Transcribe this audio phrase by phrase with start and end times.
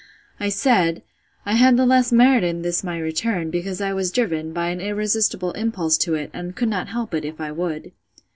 [0.39, 1.03] I said,
[1.45, 4.81] I had the less merit in this my return, because I was driven, by an
[4.81, 7.91] irresistible impulse to it; and could not help it, if I would.